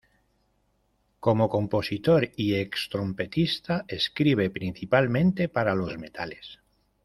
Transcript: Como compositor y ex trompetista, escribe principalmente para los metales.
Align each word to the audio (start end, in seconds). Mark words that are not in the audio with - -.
Como 1.19 1.47
compositor 1.47 2.31
y 2.35 2.55
ex 2.55 2.89
trompetista, 2.89 3.85
escribe 3.87 4.49
principalmente 4.49 5.47
para 5.47 5.75
los 5.75 5.95
metales. 5.99 6.57